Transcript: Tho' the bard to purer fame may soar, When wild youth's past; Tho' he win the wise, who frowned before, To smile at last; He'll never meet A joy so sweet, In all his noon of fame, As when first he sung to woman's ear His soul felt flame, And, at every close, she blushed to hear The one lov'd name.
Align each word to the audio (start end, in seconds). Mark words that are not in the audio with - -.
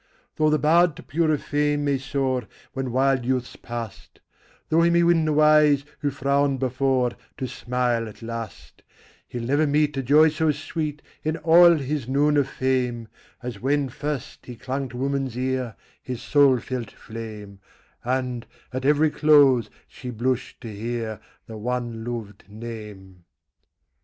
Tho' 0.35 0.49
the 0.49 0.57
bard 0.57 0.95
to 0.95 1.03
purer 1.03 1.37
fame 1.37 1.85
may 1.85 1.99
soar, 1.99 2.47
When 2.73 2.91
wild 2.91 3.23
youth's 3.23 3.55
past; 3.55 4.19
Tho' 4.69 4.81
he 4.81 5.03
win 5.03 5.25
the 5.25 5.31
wise, 5.33 5.85
who 5.99 6.09
frowned 6.09 6.59
before, 6.59 7.11
To 7.37 7.47
smile 7.47 8.09
at 8.09 8.23
last; 8.23 8.81
He'll 9.27 9.43
never 9.43 9.67
meet 9.67 9.95
A 9.97 10.01
joy 10.01 10.29
so 10.29 10.49
sweet, 10.53 11.03
In 11.23 11.37
all 11.37 11.75
his 11.75 12.07
noon 12.07 12.35
of 12.37 12.47
fame, 12.49 13.09
As 13.43 13.59
when 13.61 13.89
first 13.89 14.47
he 14.47 14.57
sung 14.57 14.89
to 14.89 14.97
woman's 14.97 15.37
ear 15.37 15.75
His 16.01 16.23
soul 16.23 16.57
felt 16.57 16.89
flame, 16.89 17.59
And, 18.03 18.47
at 18.73 18.85
every 18.85 19.11
close, 19.11 19.69
she 19.87 20.09
blushed 20.09 20.61
to 20.61 20.73
hear 20.75 21.19
The 21.45 21.57
one 21.57 22.03
lov'd 22.03 22.45
name. 22.49 23.25